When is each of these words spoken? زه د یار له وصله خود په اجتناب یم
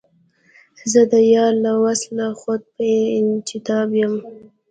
زه 0.91 1.01
د 1.11 1.13
یار 1.33 1.53
له 1.65 1.73
وصله 1.83 2.27
خود 2.39 2.61
په 2.73 2.85
اجتناب 3.19 3.89
یم 4.01 4.13